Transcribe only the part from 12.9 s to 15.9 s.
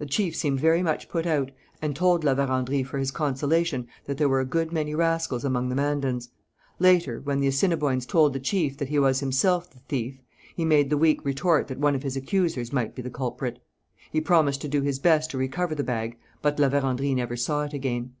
be the culprit. He promised to do his best to recover the